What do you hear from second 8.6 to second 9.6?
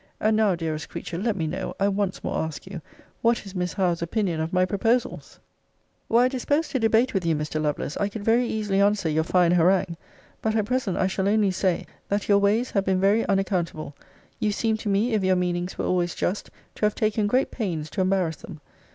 answer your fine